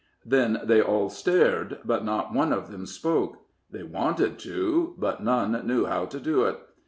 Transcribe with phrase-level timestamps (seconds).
[0.25, 3.37] Then they all stared, but not one of them spoke;
[3.69, 6.57] they wanted to, but none knew how to do it.